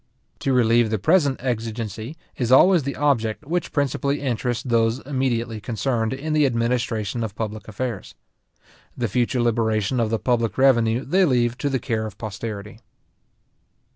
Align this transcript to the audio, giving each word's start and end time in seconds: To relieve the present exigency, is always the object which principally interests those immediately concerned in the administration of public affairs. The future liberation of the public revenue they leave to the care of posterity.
To 0.39 0.51
relieve 0.51 0.89
the 0.89 0.97
present 0.97 1.39
exigency, 1.43 2.17
is 2.35 2.51
always 2.51 2.81
the 2.81 2.95
object 2.95 3.45
which 3.45 3.71
principally 3.71 4.19
interests 4.19 4.63
those 4.63 4.97
immediately 5.01 5.61
concerned 5.61 6.11
in 6.11 6.33
the 6.33 6.47
administration 6.47 7.23
of 7.23 7.35
public 7.35 7.67
affairs. 7.67 8.15
The 8.97 9.07
future 9.07 9.41
liberation 9.41 9.99
of 9.99 10.09
the 10.09 10.17
public 10.17 10.57
revenue 10.57 11.05
they 11.05 11.23
leave 11.25 11.55
to 11.59 11.69
the 11.69 11.77
care 11.77 12.07
of 12.07 12.17
posterity. 12.17 12.79